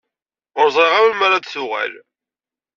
Ur 0.59 0.67
ẓriɣ 0.75 0.93
ara 0.97 1.07
melmi 1.11 1.25
ara 1.27 1.41
d-tuɣal. 1.43 1.93